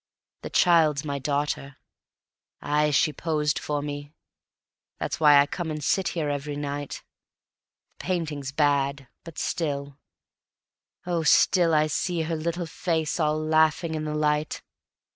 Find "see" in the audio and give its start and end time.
11.85-12.21